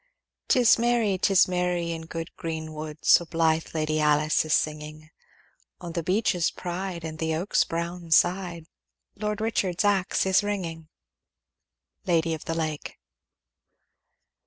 [0.47, 5.11] 'Tis merry, 'tis merry, in good green wood, So blithe Lady Alice is singing;
[5.79, 8.65] On the beech's pride, and the oak's brown side,
[9.15, 10.89] Lord Richard's axe is ringing.
[12.07, 12.97] Lady of the Lake.